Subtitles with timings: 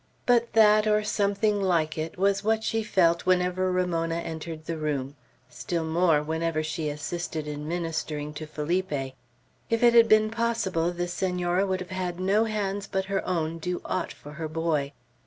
[0.25, 5.15] But that, or something like it, was what she felt whenever Ramona entered the room;
[5.47, 8.91] still more, whenever she assisted in ministering to Felipe.
[9.69, 13.59] If it had been possible, the Senora would have had no hands but her own
[13.59, 14.91] do aught for her boy.